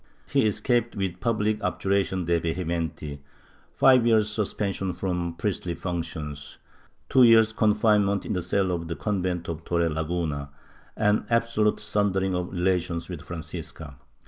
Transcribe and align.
He^ 0.27 0.47
escaped 0.47 0.95
with 0.95 1.19
public 1.19 1.61
abjuration 1.63 2.25
de 2.25 2.39
vehementi, 2.39 3.19
five 3.71 4.03
years' 4.07 4.29
suspension 4.31 4.93
from 4.93 5.35
priestly 5.35 5.75
functions, 5.75 6.57
two 7.07 7.21
years' 7.21 7.53
confinement 7.53 8.25
in 8.25 8.35
a 8.35 8.41
cell 8.41 8.71
of 8.71 8.87
the 8.87 8.95
convent 8.95 9.47
of 9.47 9.63
Torrelaguna, 9.63 10.49
and 10.97 11.27
absolute 11.29 11.77
simdering 11.79 12.33
of 12.33 12.51
relations 12.51 13.09
with 13.09 13.21
Francisca. 13.21 13.95